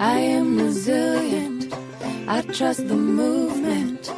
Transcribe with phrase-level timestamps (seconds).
[0.00, 1.74] I am resilient.
[2.26, 4.10] I trust the movement.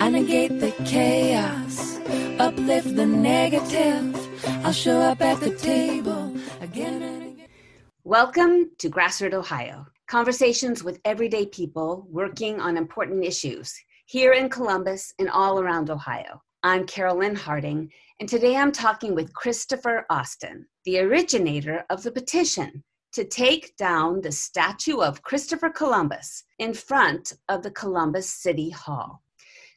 [0.00, 1.98] I negate the chaos,
[2.38, 4.16] uplift the negative.
[4.64, 7.48] I'll show up at the table again and again.
[8.04, 13.78] Welcome to Grassroot Ohio, conversations with everyday people working on important issues
[14.08, 16.40] here in Columbus and all around Ohio.
[16.62, 22.84] I'm Carolyn Harding, and today I'm talking with Christopher Austin, the originator of the petition
[23.14, 29.22] to take down the statue of Christopher Columbus in front of the Columbus City Hall.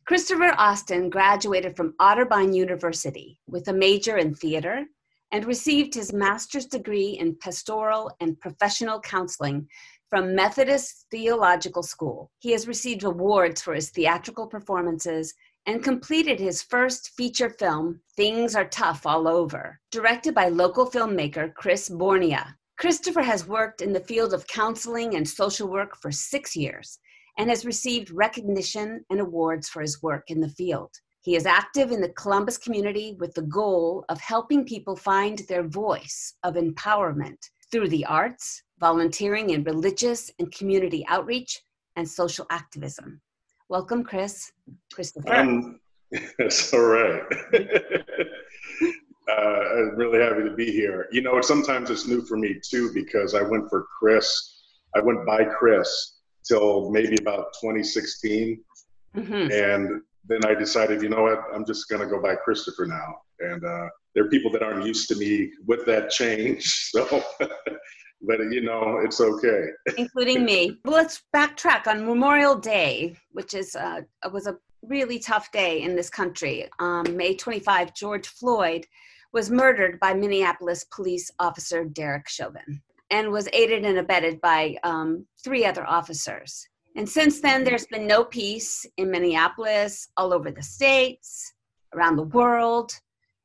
[0.06, 4.86] Christopher Austin graduated from Otterbein University with a major in theater
[5.32, 9.68] and received his master's degree in pastoral and professional counseling
[10.10, 12.32] from Methodist Theological School.
[12.40, 15.34] He has received awards for his theatrical performances
[15.68, 21.54] and completed his first feature film, Things Are Tough All Over, directed by local filmmaker
[21.54, 22.56] Chris Bornia.
[22.78, 26.98] Christopher has worked in the field of counseling and social work for six years
[27.38, 30.90] and has received recognition and awards for his work in the field.
[31.22, 35.68] He is active in the Columbus community with the goal of helping people find their
[35.68, 37.38] voice of empowerment
[37.72, 41.62] through the arts, volunteering in religious and community outreach,
[41.96, 43.22] and social activism.
[43.68, 44.52] Welcome, Chris.
[44.94, 45.34] Christopher.
[45.36, 45.80] Um,
[46.12, 47.22] it's all right.
[49.30, 51.08] uh, I'm really happy to be here.
[51.12, 54.62] You know, sometimes it's new for me too because I went for Chris.
[54.96, 58.64] I went by Chris till maybe about 2016,
[59.16, 59.52] Mhm.
[59.52, 63.22] and then I decided, you know what, I'm just gonna go by Christopher now.
[63.40, 67.24] And uh, there are people that aren't used to me with that change, so.
[68.22, 69.68] but you know, it's okay.
[69.98, 70.78] including me.
[70.84, 74.02] Well, let's backtrack on Memorial Day, which is uh,
[74.32, 76.70] was a really tough day in this country.
[76.80, 78.86] Um, May 25, George Floyd
[79.34, 85.26] was murdered by Minneapolis police officer Derek Chauvin and was aided and abetted by um,
[85.44, 86.68] three other officers.
[86.96, 91.54] And since then, there's been no peace in Minneapolis, all over the states,
[91.96, 92.92] around the world.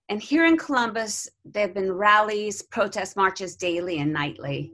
[0.09, 4.72] And here in Columbus, there have been rallies, protest marches daily and nightly.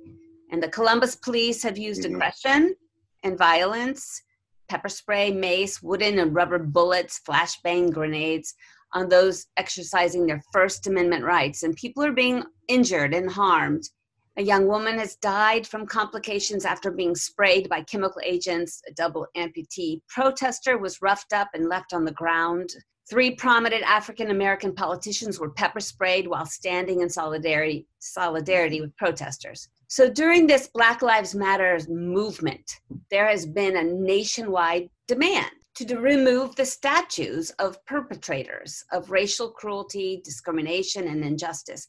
[0.50, 2.14] And the Columbus police have used Mhm.
[2.14, 2.74] aggression
[3.22, 4.22] and violence,
[4.68, 8.54] pepper spray, mace, wooden and rubber bullets, flashbang grenades
[8.92, 11.62] on those exercising their First Amendment rights.
[11.62, 13.88] And people are being injured and harmed.
[14.36, 18.80] A young woman has died from complications after being sprayed by chemical agents.
[18.88, 22.70] A double amputee protester was roughed up and left on the ground.
[23.08, 29.68] Three prominent African American politicians were pepper sprayed while standing in solidarity, solidarity with protesters.
[29.88, 32.76] So during this Black Lives Matter movement,
[33.10, 40.20] there has been a nationwide demand to remove the statues of perpetrators of racial cruelty,
[40.24, 41.88] discrimination, and injustice.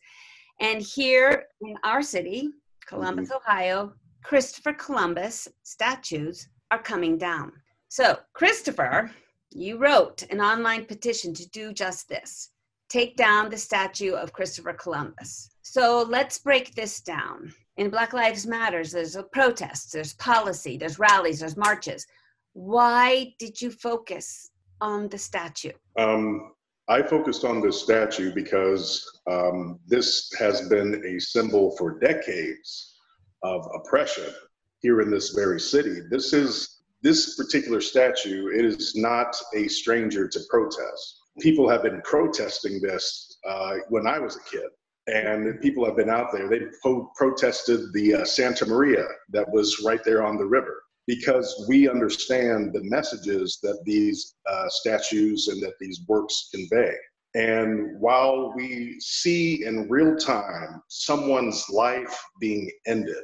[0.61, 2.51] And here in our city,
[2.85, 7.51] Columbus, Ohio, Christopher Columbus statues are coming down.
[7.89, 9.11] So, Christopher,
[9.49, 12.51] you wrote an online petition to do just this
[12.89, 15.49] take down the statue of Christopher Columbus.
[15.63, 17.51] So, let's break this down.
[17.77, 22.05] In Black Lives Matters, there's a protest, there's policy, there's rallies, there's marches.
[22.53, 25.71] Why did you focus on the statue?
[25.97, 26.51] Um,
[26.87, 32.95] I focused on this statue because um, this has been a symbol for decades
[33.43, 34.33] of oppression
[34.81, 36.01] here in this very city.
[36.09, 38.47] This is this particular statue.
[38.47, 41.19] It is not a stranger to protest.
[41.39, 44.69] People have been protesting this uh, when I was a kid,
[45.07, 46.49] and people have been out there.
[46.49, 51.65] They po- protested the uh, Santa Maria that was right there on the river because
[51.67, 56.93] we understand the messages that these uh, statues and that these works convey.
[57.33, 63.23] And while we see in real time someone's life being ended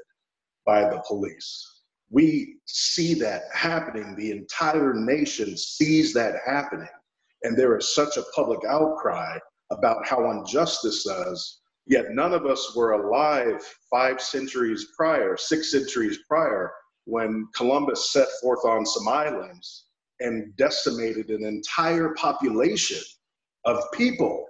[0.65, 4.15] by the police, we see that happening.
[4.15, 6.87] The entire nation sees that happening.
[7.43, 9.37] And there is such a public outcry
[9.71, 11.59] about how unjust this is.
[11.85, 16.71] Yet none of us were alive five centuries prior, six centuries prior,
[17.07, 19.85] when Columbus set forth on some islands
[20.19, 22.99] and decimated an entire population
[23.63, 24.45] of people.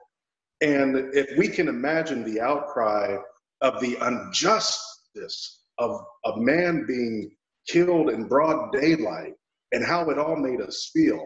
[0.61, 3.15] And if we can imagine the outcry
[3.61, 7.29] of the injustice of a man being
[7.67, 9.33] killed in broad daylight
[9.71, 11.23] and how it all made us feel,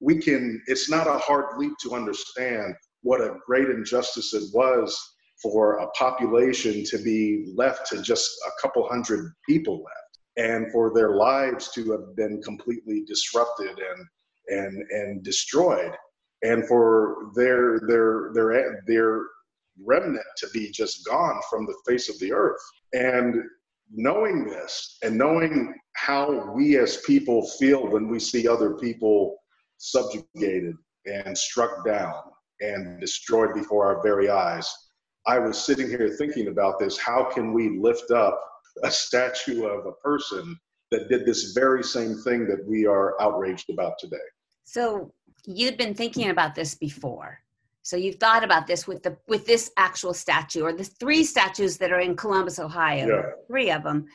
[0.00, 4.98] we can, it's not a hard leap to understand what a great injustice it was
[5.42, 10.09] for a population to be left to just a couple hundred people left
[10.40, 14.06] and for their lives to have been completely disrupted and
[14.48, 15.94] and and destroyed
[16.42, 19.20] and for their their their their
[19.84, 22.60] remnant to be just gone from the face of the earth.
[22.92, 23.42] And
[23.92, 29.36] knowing this and knowing how we as people feel when we see other people
[29.78, 30.76] subjugated
[31.06, 32.14] and struck down
[32.60, 34.70] and destroyed before our very eyes,
[35.26, 36.98] I was sitting here thinking about this.
[36.98, 38.40] How can we lift up
[38.82, 40.58] a statue of a person
[40.90, 44.16] that did this very same thing that we are outraged about today?
[44.64, 45.12] So
[45.46, 47.38] you'd been thinking about this before.
[47.82, 51.76] So you've thought about this with the with this actual statue or the three statues
[51.78, 53.22] that are in Columbus, Ohio, Yeah.
[53.46, 54.06] three of them.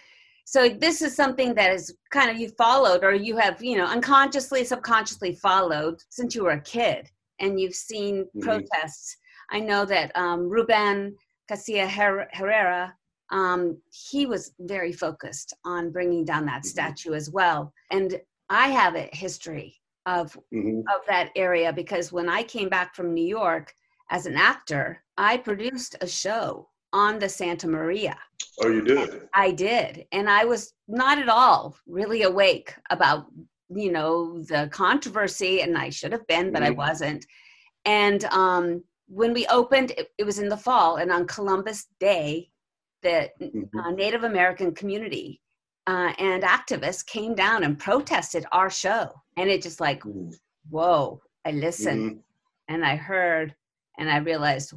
[0.46, 3.86] So this is something that is kind of you followed or you have, you know,
[3.86, 7.10] unconsciously, subconsciously followed since you were a kid
[7.40, 8.42] and you've seen Mhm.
[8.44, 9.18] protests.
[9.50, 11.16] I know that um, Ruben
[11.48, 12.96] Castilla Her- Herrera,
[13.32, 16.66] um, he was very focused on bringing down that Mhm.
[16.66, 17.74] statue as well.
[17.92, 18.20] And
[18.50, 23.14] I have a history of hmm of that area because when I came back from
[23.14, 23.74] New York
[24.12, 28.18] as an actor, I produced a show on the Santa Maria.
[28.62, 29.28] Oh, you did?
[29.34, 30.06] I did.
[30.12, 33.26] And I was not at all really awake about,
[33.70, 36.78] you know, the controversy, and I should have been, but I Mhm.
[36.78, 37.26] wasn't.
[37.86, 42.52] And um, when we opened, it, it was in the fall, and on Columbus Day,
[43.06, 43.70] the Mhm.
[43.78, 45.42] uh, Native American community
[45.88, 49.12] uh, and activists came down and protested our show.
[49.38, 50.34] And it just like, Mhm.
[50.70, 52.24] whoa, I listened Mhm.
[52.70, 53.56] and I heard
[53.98, 54.74] and I realized,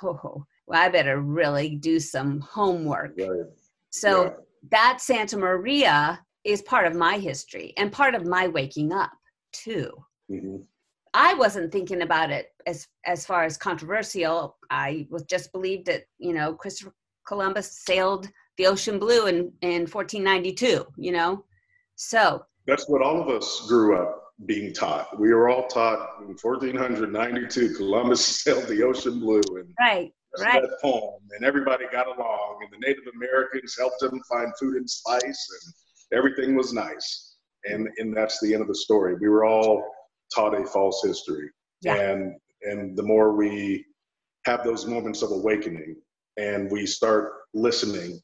[0.00, 3.14] whoa, well, I better really do some homework.
[3.18, 3.46] Right.
[3.90, 4.34] So Yeah.
[4.70, 9.12] that Santa Maria is part of my history and part of my waking up
[9.52, 9.90] too.
[10.30, 10.64] Mhm.
[11.14, 14.56] I wasn't thinking about it as as far as controversial.
[14.70, 16.94] I was just believed that you know Christopher
[17.26, 18.28] Columbus sailed
[18.58, 20.86] the ocean blue in in 1492.
[20.96, 21.44] You know,
[21.96, 25.18] so That's what all of us grew up being taught.
[25.20, 30.78] We were all taught in 1492, Columbus sailed the ocean blue, and right, right, that
[30.82, 35.22] poem, and everybody got along, and the Native Americans helped him find food and spice,
[35.22, 37.36] and everything was nice.
[37.64, 39.14] And and that's the end of the story.
[39.20, 39.84] We were all
[40.34, 41.48] taught a false history,
[41.82, 41.94] Yeah.
[41.96, 43.84] and and the more we
[44.46, 45.94] have those moments of awakening,
[46.36, 48.20] and we start listening,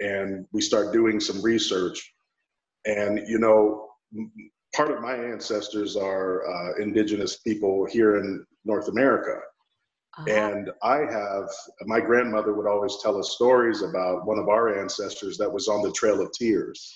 [0.00, 2.12] and we start doing some research,
[2.84, 3.88] and you know,
[4.74, 9.38] part of my ancestors are uh, indigenous people here in North America.
[10.18, 10.30] Uh-huh.
[10.30, 11.48] And I have,
[11.84, 15.82] my grandmother would always tell us stories about one of our ancestors that was on
[15.82, 16.94] the Trail of Tears,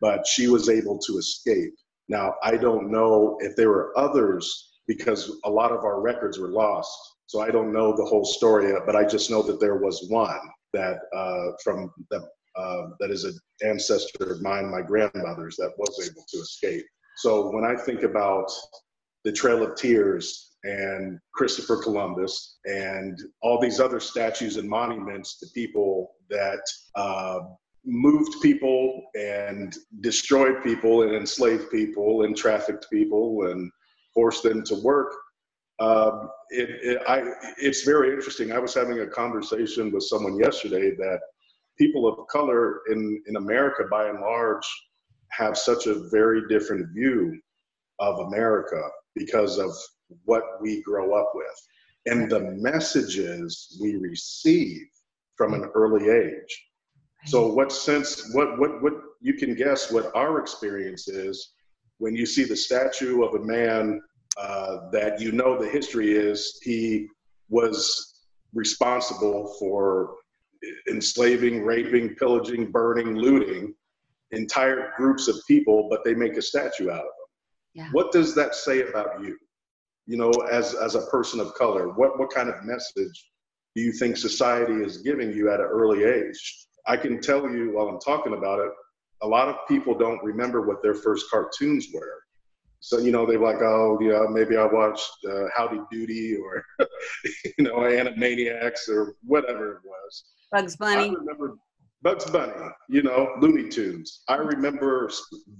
[0.00, 1.74] but she was able to escape.
[2.08, 6.48] Now, I don't know if there were others because a lot of our records were
[6.48, 6.90] lost.
[7.30, 10.40] So I don't know the whole story, but I just know that there was one
[10.72, 12.22] that uh, from that
[12.56, 16.84] uh, that is an ancestor of mine, my grandmother's, that was able to escape.
[17.18, 18.50] So when I think about
[19.22, 25.46] the Trail of Tears and Christopher Columbus and all these other statues and monuments to
[25.54, 26.64] people that
[26.96, 27.38] uh,
[27.84, 33.70] moved people and destroyed people and enslaved people and trafficked people and
[34.14, 35.12] forced them to work.
[35.80, 37.22] Um, it, it, I,
[37.58, 38.52] it's very interesting.
[38.52, 41.20] I was having a conversation with someone yesterday that
[41.78, 44.66] people of color in, in America, by and large,
[45.30, 47.40] have such a very different view
[47.98, 48.82] of America
[49.14, 49.70] because of
[50.24, 51.46] what we grow up with
[52.06, 54.82] and the messages we receive
[55.36, 56.66] from an early age.
[57.26, 61.52] So what sense what what what you can guess what our experience is
[61.98, 64.00] when you see the statue of a man
[64.36, 67.08] uh, that you know the history is he
[67.48, 68.22] was
[68.54, 70.14] responsible for
[70.88, 73.74] enslaving, raping, pillaging, burning, looting
[74.32, 77.28] entire groups of people, but they make a statue out of them.
[77.74, 77.88] Yeah.
[77.92, 79.36] What does that say about you?
[80.06, 83.30] You know, as as a person of color, what what kind of message
[83.76, 86.66] do you think society is giving you at an early age?
[86.86, 88.72] I can tell you while I'm talking about it,
[89.22, 92.22] a lot of people don't remember what their first cartoons were.
[92.80, 96.64] So you know they're like, oh yeah, maybe I watched uh, Howdy Doody or
[97.58, 100.24] you know Animaniacs or whatever it was.
[100.50, 101.56] Bugs bunny I remember
[102.02, 102.52] Bugs Bunny,
[102.88, 104.22] you know, Looney Tunes.
[104.28, 105.10] I remember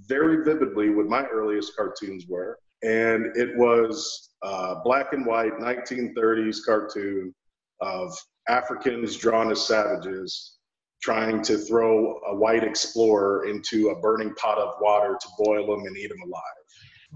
[0.07, 6.57] very vividly what my earliest cartoons were, and it was uh, black and white 1930s
[6.65, 7.33] cartoon
[7.81, 8.11] of
[8.47, 10.57] Africans drawn as savages
[11.01, 15.85] trying to throw a white explorer into a burning pot of water to boil them
[15.85, 16.60] and eat them alive.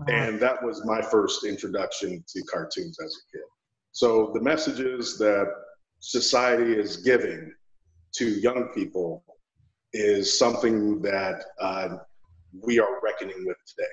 [0.07, 3.45] And that was my first introduction to cartoons as a kid.
[3.91, 5.47] So the messages that
[5.99, 7.53] society is giving
[8.17, 9.23] to young people
[9.93, 11.97] is something that uh,
[12.61, 13.87] we are reckoning with today.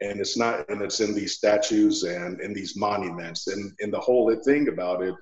[0.00, 4.00] and it's not and it's in these statues and in these monuments and and the
[4.00, 5.14] whole thing about it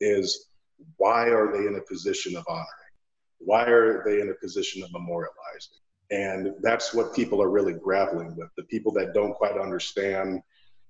[0.00, 0.48] is
[0.96, 2.94] why are they in a position of honoring
[3.38, 8.36] why are they in a position of memorializing and that's what people are really grappling
[8.36, 10.40] with the people that don't quite understand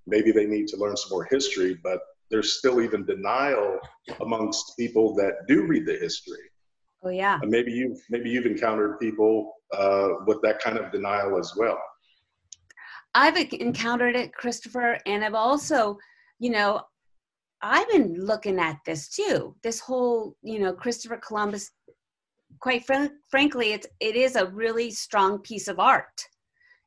[0.07, 3.79] maybe they need to learn some more history but there's still even denial
[4.21, 6.51] amongst people that do read the history
[7.05, 11.39] oh yeah and maybe you've maybe you've encountered people uh, with that kind of denial
[11.39, 11.79] as well
[13.17, 15.97] I've encountered it, Christopher, and I've also,
[16.39, 16.83] you know,
[17.63, 19.57] I've been looking at this too.
[19.63, 21.71] This whole, you know, Christopher Columbus.
[22.61, 26.21] Quite fr- frankly, it's it is a really strong piece of art.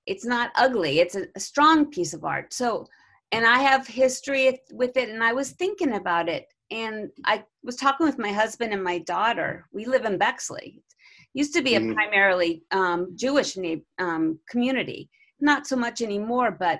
[0.05, 0.99] It's not ugly.
[0.99, 2.53] It's a, a strong piece of art.
[2.53, 2.87] So,
[3.31, 7.75] and I have history with it, and I was thinking about it, and I was
[7.75, 9.67] talking with my husband and my daughter.
[9.71, 10.75] We live in Bexley.
[10.77, 13.57] It used to be a mm primarily um, Jewish
[13.99, 15.09] um, community
[15.41, 16.79] not so much anymore but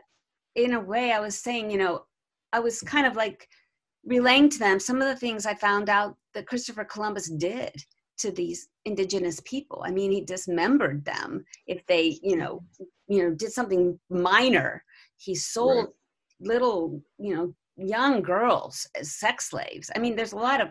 [0.56, 2.04] in a way i was saying you know
[2.54, 3.48] i was kind of like
[4.06, 7.74] relaying to them some of the things i found out that christopher columbus did
[8.20, 12.64] to these indigenous people i mean he dismembered them if they you know
[13.08, 14.84] you know did something minor
[15.18, 15.94] he sold right.
[16.42, 20.70] little you know young girls as sex slaves i mean there's a lot of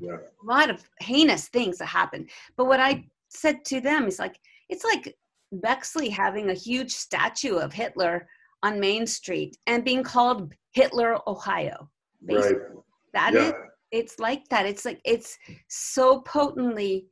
[0.00, 0.16] yeah.
[0.16, 2.26] a lot of heinous things that happen
[2.56, 4.38] but what i said to them is like
[4.68, 5.14] it's like
[5.52, 8.28] Bexley having a huge statue of Hitler
[8.62, 11.88] on Main Street and being called Hitler, Ohio.
[12.24, 12.56] Basically.
[12.56, 12.84] Right.
[13.14, 13.48] That yeah.
[13.48, 13.52] is,
[13.90, 14.66] it's like that.
[14.66, 17.06] It's like it's so potently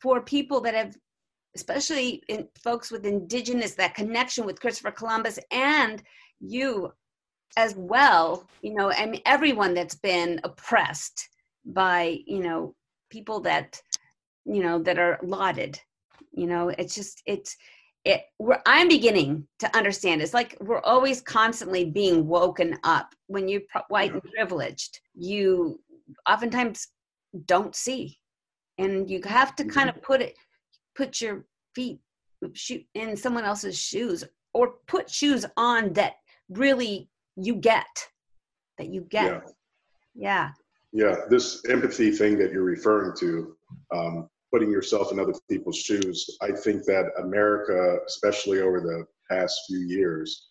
[0.00, 0.96] for people that have,
[1.54, 6.02] especially in folks with indigenous, that connection with Christopher Columbus and
[6.40, 6.92] you
[7.56, 8.48] as well.
[8.62, 11.28] You know, and everyone that's been oppressed
[11.64, 12.74] by you know
[13.10, 13.80] people that
[14.44, 15.78] you know that are lauded
[16.32, 17.56] you know it's just it's
[18.04, 18.22] it
[18.66, 24.12] i'm beginning to understand it's like we're always constantly being woken up when you're white
[24.12, 25.78] and privileged you
[26.28, 26.88] oftentimes
[27.46, 28.18] don't see
[28.78, 29.98] and you have to kind mm-hmm.
[29.98, 30.36] of put it
[30.94, 31.98] put your feet
[32.94, 36.14] in someone else's shoes or put shoes on that
[36.50, 37.86] really you get
[38.78, 39.42] that you get
[40.14, 40.50] yeah
[40.92, 41.16] yeah, yeah.
[41.30, 43.56] this empathy thing that you're referring to
[43.94, 46.26] um, putting yourself in other people's shoes.
[46.42, 50.50] I think that America, especially over the past few years,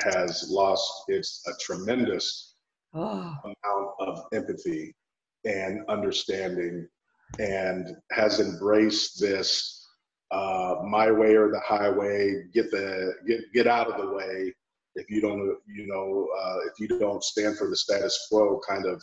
[0.00, 2.56] has lost its a tremendous
[2.94, 3.34] oh.
[3.44, 4.94] amount of empathy
[5.44, 6.86] and understanding
[7.38, 9.74] and has embraced this
[10.30, 14.52] uh, my way or the highway get the get get out of the way
[14.94, 18.84] if you don't you know uh, if you don't stand for the status quo kind
[18.84, 19.02] of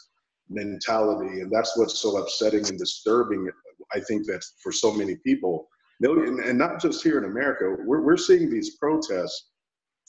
[0.50, 3.50] mentality and that's what's so upsetting and disturbing
[3.94, 5.68] I think that for so many people,
[6.00, 9.50] million and not just here in America, we're, we're seeing these protests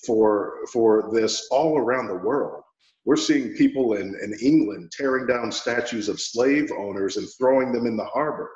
[0.04, 2.62] for for this all around the world.
[3.06, 7.86] We're seeing people in, in England tearing down statues of slave owners and throwing them
[7.86, 8.50] in the harbor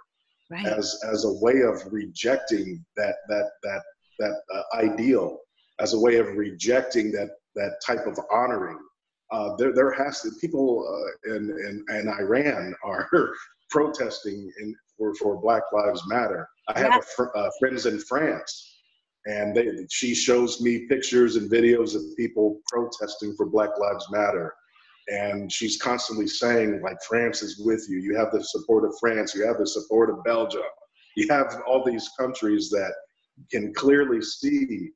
[0.51, 0.67] right.
[0.67, 3.83] as as a way of rejecting that that that
[4.19, 5.39] that uh, ideal,
[5.79, 8.79] as a way of rejecting that that type of honoring.
[9.33, 13.09] Uh, there, there has to people uh, in, in, in Iran are
[13.71, 16.49] protesting in, for, for Black Lives Matter.
[16.69, 18.70] I have a fr- uh, friends in France,
[19.27, 24.55] and they, she shows me pictures and videos of people protesting for Black Lives Matter.
[25.09, 27.99] And she's constantly saying, like, France is with you.
[27.99, 29.35] You have the support of France.
[29.35, 30.63] You have the support of Belgium.
[31.17, 32.93] You have all these countries that
[33.51, 34.91] can clearly see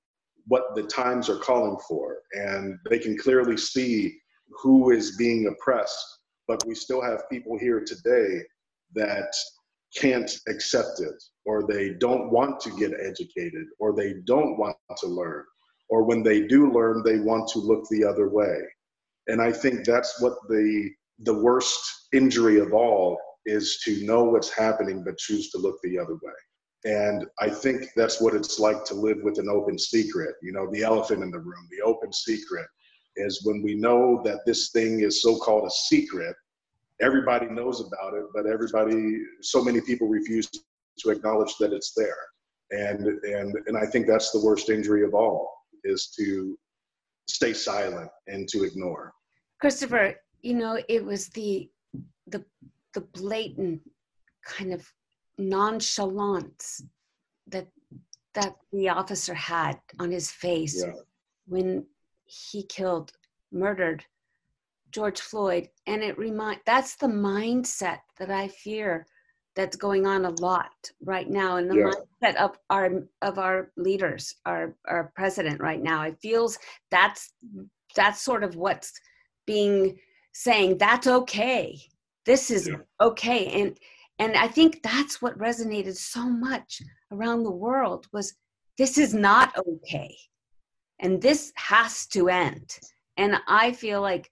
[0.46, 2.18] what the times are calling for.
[2.32, 4.16] And they can clearly see
[4.62, 5.98] who is being oppressed.
[6.46, 8.42] But we still have people here today
[8.94, 9.34] that
[9.96, 15.06] can't accept it or they don't want to get educated or they don't want to
[15.06, 15.44] learn
[15.88, 18.56] or when they do learn they want to look the other way.
[19.28, 24.50] And i think that's what the the worst injury of all is to know what's
[24.50, 26.40] happening but choose to look the other way.
[26.84, 30.34] And i think that's what it's like to live with an open secret.
[30.42, 32.66] You know the elephant in the room the open secret
[33.16, 36.34] is when we know that this thing is so called a secret
[37.00, 40.48] everybody knows about it, but everybody, so many people refuse
[40.98, 42.16] to acknowledge that it's there.
[42.70, 45.52] And, and, and I think that's the worst injury of all
[45.84, 46.58] is to
[47.28, 49.12] stay silent and to ignore.
[49.60, 51.68] Christopher, you know, it was the,
[52.26, 52.44] the,
[52.94, 53.80] the blatant
[54.44, 54.86] kind of
[55.38, 56.82] nonchalance
[57.48, 57.66] that,
[58.34, 60.92] that the officer had on his face yeah.
[61.46, 61.84] when
[62.24, 63.12] he killed,
[63.52, 64.04] murdered
[64.94, 69.06] George Floyd, and it remind that's the mindset that I fear
[69.56, 70.72] that's going on a lot
[71.04, 71.90] right now and the yeah.
[72.30, 76.02] mindset of our of our leaders, our our president right now.
[76.02, 76.58] It feels
[76.92, 77.32] that's
[77.96, 78.92] that's sort of what's
[79.46, 79.98] being
[80.32, 81.80] saying that's okay.
[82.24, 82.76] This is yeah.
[83.00, 83.46] okay.
[83.60, 83.76] And
[84.20, 88.32] and I think that's what resonated so much around the world was
[88.78, 90.16] this is not okay.
[91.00, 92.78] And this has to end.
[93.16, 94.30] And I feel like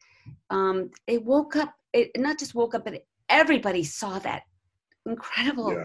[0.50, 4.42] um, it woke up, it not just woke up, but everybody saw that
[5.06, 5.84] incredible yeah.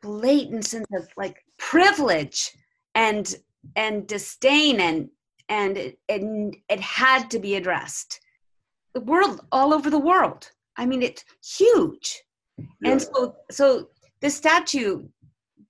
[0.00, 2.52] blatant sense of like privilege
[2.94, 3.36] and
[3.76, 5.08] and disdain and
[5.48, 8.20] and it, it, it had to be addressed
[8.94, 11.24] the world all over the world i mean it's
[11.58, 12.22] huge
[12.58, 12.92] yeah.
[12.92, 13.88] and so so
[14.20, 15.02] the statue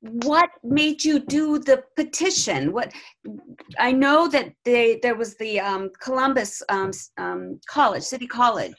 [0.03, 2.73] what made you do the petition?
[2.73, 2.93] What
[3.79, 8.75] i know that they there was the um, columbus um, um, college city college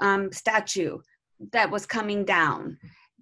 [0.00, 0.98] um, statue
[1.52, 2.76] that was coming down.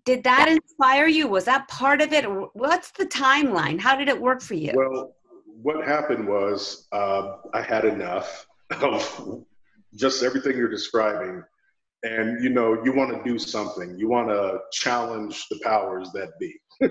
[0.04, 1.28] Did that inspire you?
[1.28, 2.25] Was that part of it?
[2.54, 3.78] What's the timeline?
[3.78, 4.73] How did it work for you?
[4.75, 5.14] Well
[5.61, 8.47] what happened was uh, i had enough
[8.80, 9.44] of
[9.97, 11.42] just everything you're describing.
[12.04, 13.99] And you know you want to do something.
[13.99, 16.54] You want to challenge the powers that be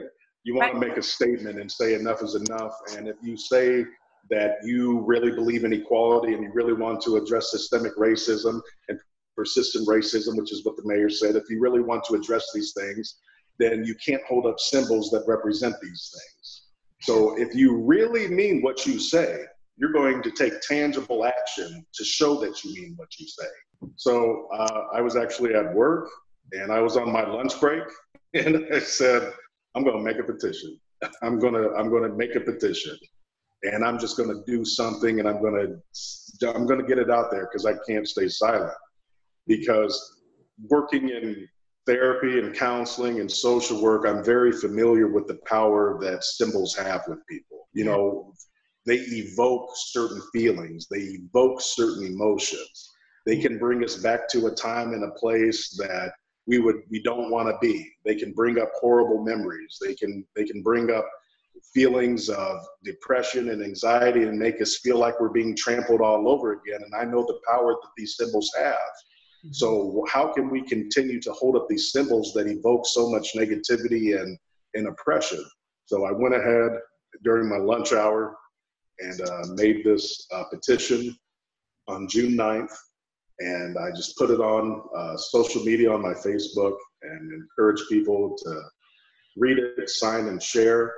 [0.48, 0.82] you want right.
[0.82, 3.84] to make a statement and say enough is enough and if you say
[4.30, 9.00] that you really believe in equality and you really want to address systemic racism and
[9.36, 12.74] persistent racism which is what the mayor said if you really want to address these
[12.74, 13.20] things
[13.60, 16.64] then you can't hold up symbols that represent these things
[17.02, 19.44] so if you really mean what you say
[19.78, 23.48] you're going to take tangible action to show that you mean what you say.
[23.96, 26.10] So uh, I was actually at work
[26.52, 27.84] and I was on my lunch break
[28.34, 29.32] and I said,
[29.78, 30.80] I'm going to make a petition.
[31.22, 32.98] I'm going to, I'm going to make a petition
[33.62, 35.80] and I'm just going to do something and I'm going
[36.42, 38.74] to, I'm going to get it out there because I can't stay silent
[39.46, 40.20] because
[40.68, 41.48] working in
[41.86, 47.04] therapy and counseling and social work, I'm very familiar with the power that symbols have
[47.08, 47.68] with people.
[47.74, 48.34] You know,
[48.88, 52.94] they evoke certain feelings, they evoke certain emotions.
[53.28, 56.14] They can bring us back to a time and a place that
[56.48, 57.90] we would we don't want to be.
[58.06, 59.78] They can bring up horrible memories.
[59.86, 61.08] They can they can bring up
[61.74, 66.54] feelings of depression and anxiety and make us feel like we're being trampled all over
[66.54, 66.80] again.
[66.84, 68.76] And I know the power that these symbols have.
[69.52, 74.20] So how can we continue to hold up these symbols that evoke so much negativity
[74.20, 74.38] and,
[74.74, 75.44] and oppression?
[75.86, 76.72] So I went ahead
[77.24, 78.36] during my lunch hour
[79.00, 81.16] and uh, made this uh, petition
[81.88, 82.76] on June 9th.
[83.40, 88.36] And I just put it on uh, social media on my Facebook and encourage people
[88.44, 88.62] to
[89.38, 90.94] read it, sign, and share.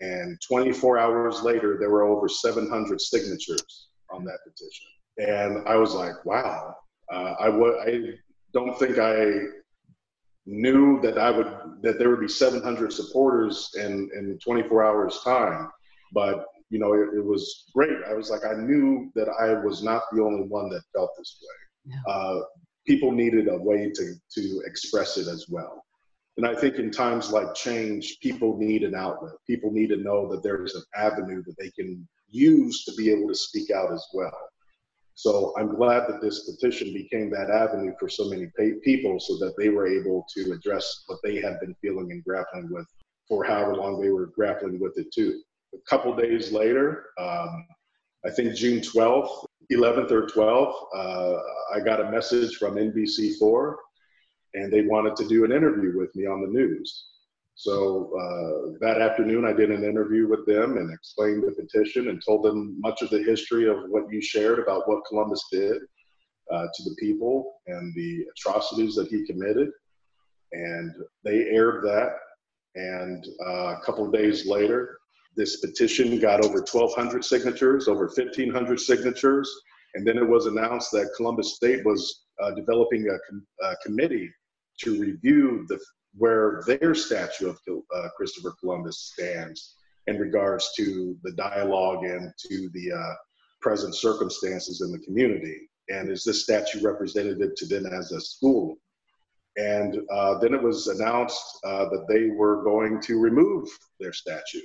[0.00, 4.86] And 24 hours later, there were over 700 signatures on that petition.
[5.18, 6.74] And I was like, wow,
[7.12, 8.14] uh, I w- I
[8.54, 9.46] don't think I
[10.46, 15.70] knew that I would that there would be 700 supporters in in 24 hours time.
[16.12, 17.98] But you know, it, it, was great.
[18.08, 21.38] I was like, I knew that I was not the only one that felt this
[21.42, 21.61] way.
[21.84, 21.96] Yeah.
[22.06, 22.40] Uh,
[22.86, 25.84] people needed a way to, to express it as well.
[26.36, 29.34] And I think in times like change, people need an outlet.
[29.46, 33.28] People need to know that there's an avenue that they can use to be able
[33.28, 34.36] to speak out as well.
[35.14, 38.46] So I'm glad that this petition became that avenue for so many
[38.82, 42.70] people so that they were able to address what they had been feeling and grappling
[42.72, 42.86] with
[43.28, 45.42] for however long they were grappling with it too
[45.74, 47.66] a couple days later, um,
[48.24, 51.38] I think June 12th, 11th or 12th, uh,
[51.74, 53.74] I got a message from NBC4
[54.54, 57.06] and they wanted to do an interview with me on the news.
[57.54, 62.22] So uh, that afternoon, I did an interview with them and explained the petition and
[62.24, 65.76] told them much of the history of what you shared about what Columbus did
[66.50, 69.70] uh, to the people and the atrocities that he committed.
[70.52, 70.94] And
[71.24, 72.16] they aired that.
[72.74, 74.98] And uh, a couple of days later,
[75.36, 79.50] this petition got over 1,200 signatures, over 1,500 signatures,
[79.94, 84.30] and then it was announced that Columbus State was uh, developing a, com- a, committee
[84.80, 85.78] to review the,
[86.16, 87.58] where their statue of
[87.94, 93.14] uh, Christopher Columbus stands in regards to the dialogue and to the uh,
[93.60, 95.68] present circumstances in the community.
[95.88, 98.78] And is this statue representative to them as a school?
[99.56, 103.68] And uh, then it was announced uh, that they were going to remove
[104.00, 104.62] their statue.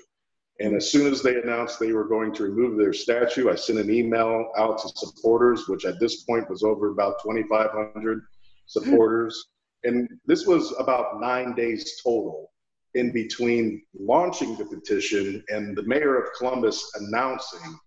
[0.59, 3.79] And as soon as they announced they were going to remove their statue, I sent
[3.79, 8.23] an email out to supporters, which at this point was over about 2,500
[8.65, 9.49] supporters.
[9.83, 12.51] And this was about nine days total
[12.95, 17.77] in between launching the petition and the mayor of Columbus announcing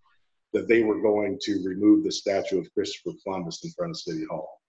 [0.53, 4.25] that they were going to remove the statue of Christopher Columbus in front of City
[4.31, 4.61] Hall.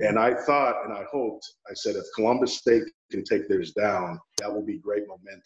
[0.00, 4.18] And I thought and I hoped, I said, if Columbus State can take theirs down,
[4.38, 5.42] that will be great momentum.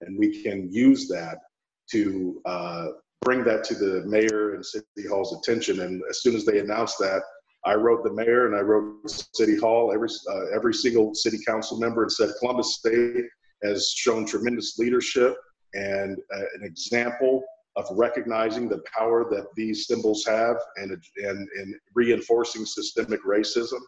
[0.00, 1.38] And we can use that
[1.90, 2.86] to uh,
[3.22, 5.80] bring that to the mayor and city hall's attention.
[5.80, 7.22] And as soon as they announced that,
[7.64, 11.78] I wrote the mayor and I wrote city hall, every, uh, every single city council
[11.78, 13.24] member and said Columbus State
[13.64, 15.36] has shown tremendous leadership
[15.74, 17.42] and uh, an example
[17.76, 23.80] of recognizing the power that these symbols have and, and, and reinforcing systemic racism.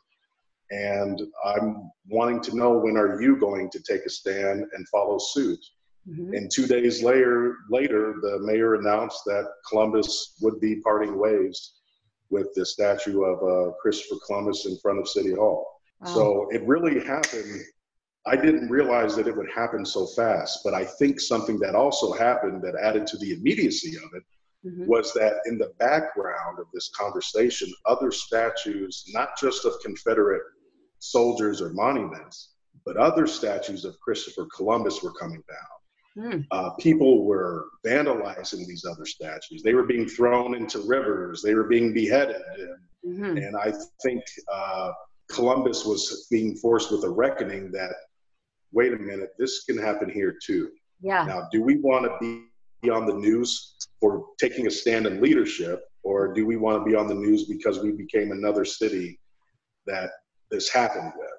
[0.70, 5.18] And I'm wanting to know when are you going to take a stand and follow
[5.18, 5.59] suit?
[6.08, 6.34] Mm-hmm.
[6.34, 11.74] And two days later, later, the mayor announced that Columbus would be parting ways
[12.30, 15.66] with the statue of uh, Christopher Columbus in front of City Hall.
[16.00, 16.14] Wow.
[16.14, 17.62] So it really happened
[18.26, 22.12] I didn't realize that it would happen so fast, but I think something that also
[22.12, 24.22] happened that added to the immediacy of it
[24.66, 24.86] mm-hmm.
[24.86, 30.42] was that in the background of this conversation, other statues, not just of Confederate
[30.98, 32.50] soldiers or monuments,
[32.84, 35.80] but other statues of Christopher Columbus were coming down.
[36.18, 36.44] Mm.
[36.51, 39.62] Uh, people were vandalizing these other statues.
[39.62, 41.42] They were being thrown into rivers.
[41.42, 42.42] They were being beheaded.
[43.05, 43.37] And, mm-hmm.
[43.37, 44.92] and I think uh,
[45.31, 47.94] Columbus was being forced with a reckoning that
[48.73, 50.70] wait a minute, this can happen here too.
[51.01, 51.25] Yeah.
[51.25, 52.44] Now, do we want to
[52.83, 56.88] be on the news for taking a stand in leadership, or do we want to
[56.88, 59.18] be on the news because we became another city
[59.87, 60.11] that
[60.51, 61.31] this happened with?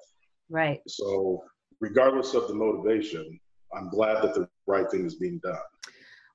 [0.50, 0.80] Right.
[0.86, 1.44] So,
[1.80, 3.40] regardless of the motivation,
[3.74, 5.56] I'm glad that the right thing is being done.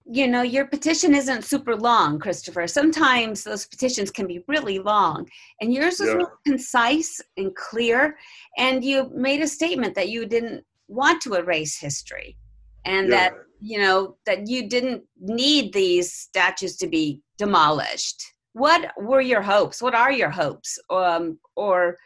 [0.09, 2.65] You know, your petition isn't super long, Christopher.
[2.65, 5.27] Sometimes those petitions can be really long,
[5.59, 6.25] and yours was yeah.
[6.45, 8.17] concise and clear.
[8.57, 12.37] And you made a statement that you didn't want to erase history
[12.85, 13.15] and yeah.
[13.15, 18.23] that you know that you didn't need these statues to be demolished
[18.53, 21.97] what were your hopes what are your hopes um, or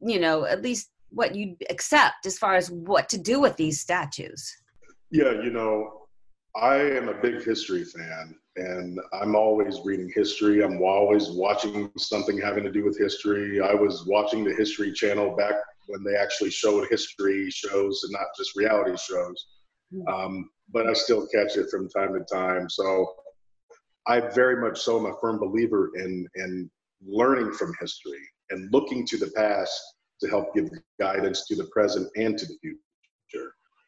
[0.00, 3.80] you know at least what you'd accept as far as what to do with these
[3.80, 4.54] statues
[5.10, 6.06] yeah you know
[6.56, 12.38] i am a big history fan and i'm always reading history i'm always watching something
[12.38, 15.54] having to do with history i was watching the history channel back
[15.86, 19.46] when they actually showed history shows and not just reality shows.
[19.92, 20.08] Hmm.
[20.08, 22.68] Um, but I still catch it from time to time.
[22.68, 23.14] So
[24.06, 26.70] I very much so am a firm believer in in
[27.06, 29.80] learning from history and looking to the past
[30.20, 32.78] to help give guidance to the present and to the future.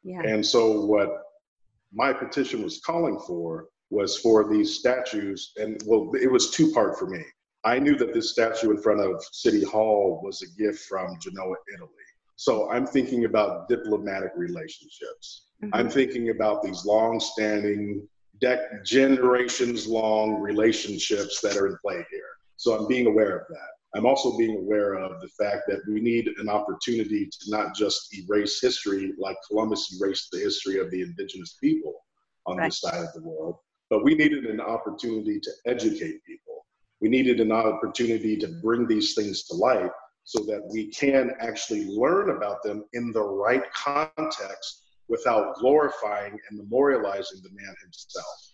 [0.03, 0.23] Yeah.
[0.23, 1.11] And so what
[1.93, 6.99] my petition was calling for was for these statues, and well, it was two part
[6.99, 7.23] for me.
[7.65, 11.57] I knew that this statue in front of City Hall was a gift from Genoa,
[11.75, 11.91] Italy.
[12.37, 15.47] So I'm thinking about diplomatic relationships.
[15.63, 15.75] Mm-hmm.
[15.75, 18.07] I'm thinking about these long-standing,
[18.43, 22.31] dec- generations-long relationships that are in play here.
[22.57, 23.71] So I'm being aware of that.
[23.99, 28.17] I'm also being aware of the fact that we need an opportunity to not just
[28.17, 31.95] erase history like Columbus erased the history of the indigenous people
[32.47, 32.69] on right.
[32.69, 33.57] this side of the world,
[33.91, 36.49] but we needed an opportunity to educate people
[37.01, 39.91] we needed an opportunity to bring these things to light
[40.25, 46.61] so that we can actually learn about them in the right context without glorifying and
[46.61, 48.53] memorializing the man himself.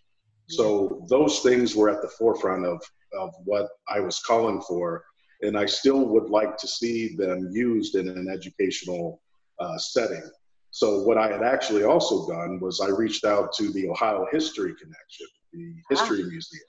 [0.48, 2.80] So those things were at the forefront of,
[3.18, 5.04] of what I was calling for.
[5.44, 9.20] And I still would like to see them used in an educational
[9.60, 10.22] uh, setting.
[10.70, 14.74] So what I had actually also done was I reached out to the Ohio History
[14.74, 16.30] Connection, the History wow.
[16.30, 16.62] Museum.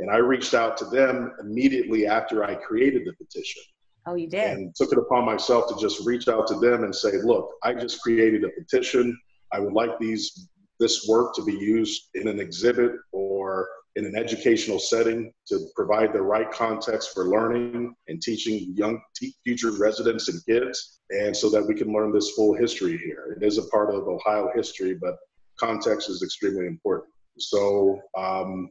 [0.00, 3.62] And I reached out to them immediately after I created the petition.
[4.04, 4.58] Oh, you did?
[4.58, 7.72] And took it upon myself to just reach out to them and say, look, I
[7.72, 9.16] just created a petition.
[9.52, 10.48] I would like these
[10.80, 16.12] this work to be used in an exhibit or in an educational setting to provide
[16.12, 19.00] the right context for learning and teaching young
[19.44, 23.36] future residents and kids, and so that we can learn this full history here.
[23.38, 25.16] It is a part of Ohio history, but
[25.58, 27.12] context is extremely important.
[27.38, 28.70] So um,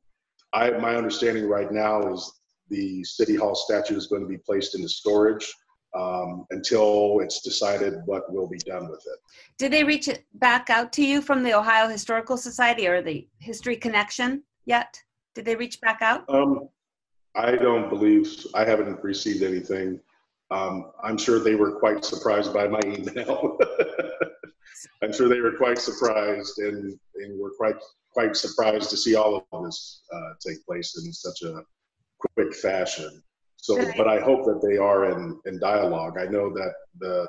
[0.53, 4.75] I, my understanding right now is the City Hall statue is going to be placed
[4.75, 5.53] into storage
[5.97, 9.19] um, until it's decided what will be done with it.
[9.57, 13.75] Did they reach back out to you from the Ohio Historical Society or the History
[13.75, 14.99] Connection yet?
[15.36, 16.24] Did they reach back out?
[16.30, 16.70] Um,
[17.36, 20.00] I don't believe I haven't received anything.
[20.50, 23.58] Um, I'm sure they were quite surprised by my email.
[25.02, 27.76] I'm sure they were quite surprised and, and were quite
[28.13, 31.62] quite surprised to see all of this uh, take place in such a
[32.36, 33.24] quick fashion.
[33.56, 36.17] So, but I hope that they are in, in dialogue.
[36.17, 37.28] I know that the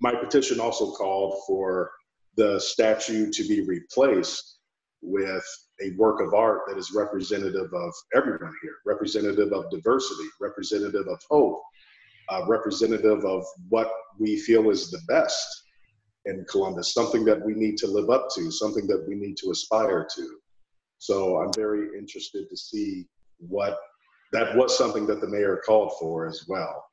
[0.00, 1.90] my petition also called for
[2.36, 4.58] the statue to be replaced
[5.02, 5.44] with
[5.82, 11.20] a work of art that is representative of everyone here, representative of diversity, representative of
[11.28, 11.60] hope,
[12.30, 15.46] uh, representative of what we feel is the best
[16.26, 19.50] in Columbus, something that we need to live up to, something that we need to
[19.50, 20.38] aspire to.
[20.98, 23.06] So I'm very interested to see
[23.38, 23.78] what
[24.32, 26.84] that was something that the mayor called for as well.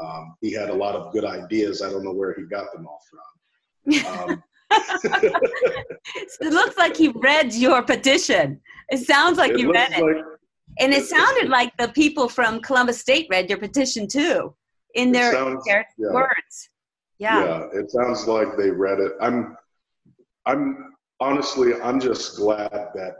[0.00, 1.82] Um, he had a lot of good ideas.
[1.82, 3.20] I don't know where he got them all from.
[4.06, 4.42] Um,
[6.40, 8.60] it looks like he read your petition.
[8.88, 10.02] It sounds like you read it.
[10.02, 10.24] Like,
[10.80, 14.54] and it sounded like the people from Columbus State read your petition too
[14.94, 16.12] in their, sounds, their yeah.
[16.12, 16.70] words.
[17.18, 17.44] Yeah.
[17.44, 19.12] Yeah, it sounds like they read it.
[19.20, 19.56] I'm
[20.46, 23.14] I'm honestly I'm just glad that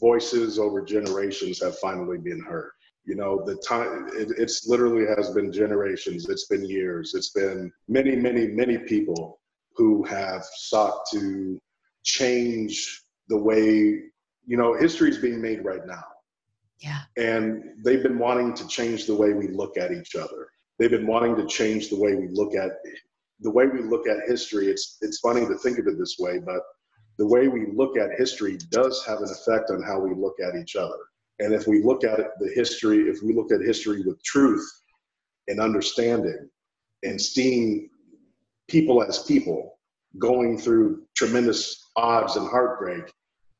[0.00, 2.70] voices over generations have finally been heard.
[3.04, 7.72] You know, the time it, it's literally has been generations, it's been years, it's been
[7.88, 9.39] many, many, many people
[9.80, 11.58] who have sought to
[12.04, 13.62] change the way,
[14.46, 16.04] you know, history is being made right now.
[16.80, 17.00] Yeah.
[17.16, 20.48] And they've been wanting to change the way we look at each other.
[20.78, 22.72] They've been wanting to change the way we look at
[23.40, 24.66] the way we look at history.
[24.66, 26.60] It's it's funny to think of it this way, but
[27.16, 30.56] the way we look at history does have an effect on how we look at
[30.56, 30.98] each other.
[31.38, 34.66] And if we look at it, the history, if we look at history with truth
[35.48, 36.50] and understanding
[37.02, 37.89] and seeing
[38.70, 39.78] people as people
[40.18, 43.12] going through tremendous odds and heartbreak,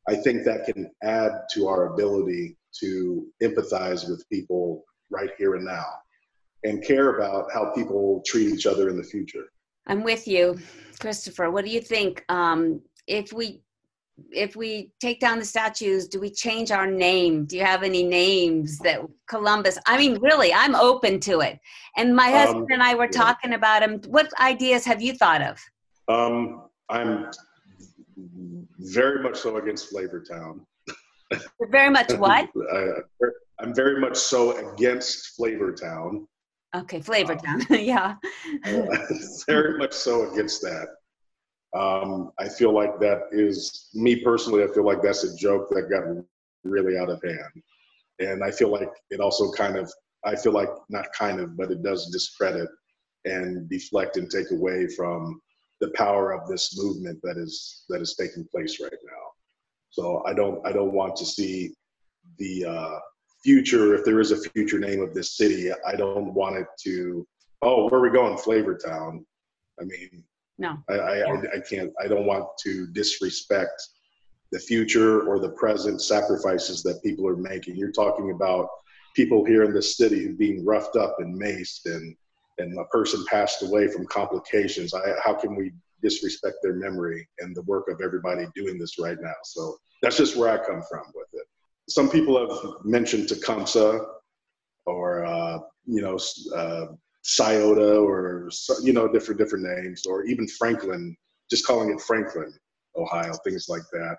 [0.08, 5.64] I think that can add to our ability to empathize with people right here and
[5.64, 5.86] now
[6.64, 9.46] and care about how people treat each other in the future.
[9.86, 10.58] I'm with you,
[11.00, 11.50] Christopher.
[11.50, 12.24] What do you think?
[12.28, 13.62] Um, if we
[14.30, 17.44] if we take down the statues, do we change our name?
[17.44, 19.78] Do you have any names that Columbus?
[19.86, 21.58] I mean, really, I'm open to it.
[21.96, 23.10] And my husband um, and I were yeah.
[23.10, 24.00] talking about him.
[24.08, 25.58] What ideas have you thought of?
[26.08, 27.30] Um, I'm
[28.78, 30.60] very much so against Flavortown.
[31.70, 32.48] very much what?
[32.72, 36.26] I, am very much so against Flavortown.
[36.74, 37.68] Okay, Flavortown.
[37.70, 38.16] Um, yeah.
[39.46, 40.88] very much so against that.
[41.74, 44.64] Um, I feel like that is me personally.
[44.64, 46.24] I feel like that's a joke that got
[46.64, 47.62] really out of hand,
[48.18, 49.92] and I feel like it also kind of.
[50.24, 52.68] I feel like not kind of, but it does discredit
[53.24, 55.40] and deflect and take away from
[55.80, 59.30] the power of this movement that is that is taking place right now.
[59.90, 61.74] So I don't I don't want to see
[62.38, 62.98] the uh,
[63.42, 65.70] future if there is a future name of this city.
[65.86, 67.26] I don't want it to.
[67.62, 68.38] Oh, where are we going?
[68.38, 69.24] Flavor Town.
[69.80, 70.24] I mean,
[70.60, 70.76] no.
[70.88, 73.88] I, I, I, I can't, I don't want to disrespect
[74.52, 77.76] the future or the present sacrifices that people are making.
[77.76, 78.68] You're talking about
[79.16, 82.14] people here in the city being roughed up and maced and,
[82.58, 84.92] and a person passed away from complications.
[84.92, 89.18] I, how can we disrespect their memory and the work of everybody doing this right
[89.20, 89.34] now?
[89.44, 91.46] So that's just where I come from with it.
[91.88, 94.00] Some people have mentioned Tecumseh
[94.86, 96.18] or, uh, you know,
[96.54, 96.86] uh,
[97.22, 98.50] Scioto or
[98.82, 101.16] you know different different names, or even Franklin,
[101.50, 102.52] just calling it Franklin,
[102.96, 104.16] Ohio, things like that.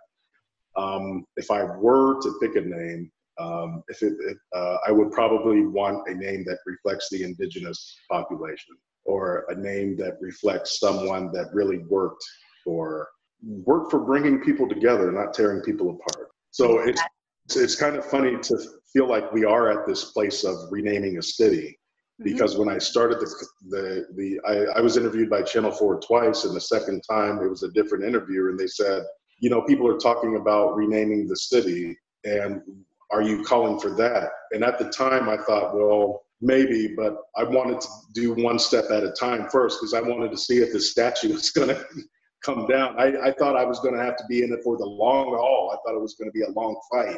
[0.78, 5.12] Um, if I were to pick a name, um, if it, it uh, I would
[5.12, 11.32] probably want a name that reflects the indigenous population, or a name that reflects someone
[11.34, 12.24] that really worked
[12.64, 13.08] for
[13.44, 16.30] worked for bringing people together, not tearing people apart.
[16.52, 17.02] So it's
[17.56, 18.58] it's kind of funny to
[18.94, 21.78] feel like we are at this place of renaming a city.
[22.20, 22.32] Mm-hmm.
[22.32, 26.44] because when I started the the, the I, I was interviewed by Channel Four twice,
[26.44, 29.04] and the second time it was a different interviewer, and they said,
[29.40, 32.62] you know, people are talking about renaming the city, and
[33.12, 34.30] are you calling for that?
[34.52, 38.86] And at the time, I thought, well, maybe, but I wanted to do one step
[38.92, 41.86] at a time first because I wanted to see if the statue was going to
[42.44, 43.00] come down.
[43.00, 45.30] I, I thought I was going to have to be in it for the long
[45.30, 45.72] haul.
[45.72, 47.18] I thought it was going to be a long fight.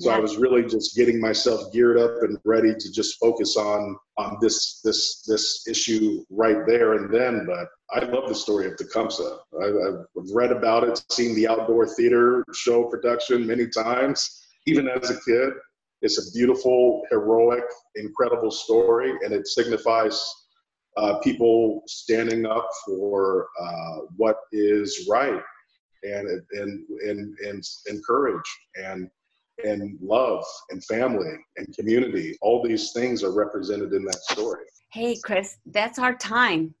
[0.00, 0.16] So yeah.
[0.16, 4.38] I was really just getting myself geared up and ready to just focus on on
[4.40, 7.46] this this this issue right there and then.
[7.46, 9.38] But I love the story of Tecumseh.
[9.62, 15.10] I, I've read about it, seen the outdoor theater show production many times, even as
[15.10, 15.52] a kid.
[16.02, 20.20] It's a beautiful, heroic, incredible story, and it signifies
[20.96, 25.40] uh, people standing up for uh, what is right
[26.02, 29.08] and and and and, and courage and
[29.62, 32.36] and love and family and community.
[32.42, 34.64] All these things are represented in that story.
[34.92, 36.74] Hey, Chris, that's our time.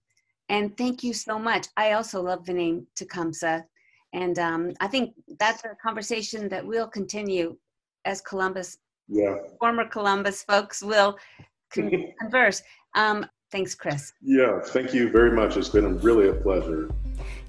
[0.48, 1.68] And thank you so much.
[1.76, 3.64] I also love the name Tecumseh.
[4.12, 7.56] And um, I think that's a conversation that we'll continue
[8.04, 9.36] as Columbus, yeah.
[9.58, 11.16] former Columbus folks will
[11.72, 12.62] con- converse.
[12.94, 14.12] Um, thanks, Chris.
[14.22, 15.56] Yeah, thank you very much.
[15.56, 16.90] It's been really a pleasure.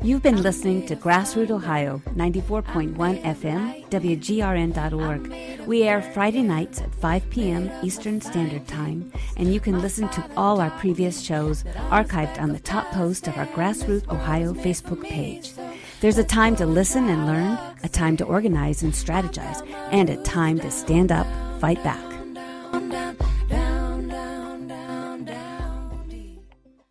[0.02, 5.68] You've been listening to Grassroot Ohio, 94.1 FM, WGRN.org.
[5.68, 7.72] We air Friday nights at 5 p.m.
[7.82, 12.60] Eastern Standard Time, and you can listen to all our previous shows archived on the
[12.60, 15.54] top post of our Grassroot Ohio Facebook page.
[16.02, 20.22] There's a time to listen and learn, a time to organize and strategize, and a
[20.24, 21.26] time to stand up,
[21.60, 22.15] fight back.